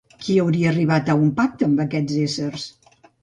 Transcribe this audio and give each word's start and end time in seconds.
Qui 0.21 0.35
hauria 0.43 0.69
arribat 0.69 1.11
a 1.11 1.17
un 1.25 1.29
pacte 1.41 1.67
amb 1.69 1.83
aquests 1.85 2.17
éssers? 2.25 2.69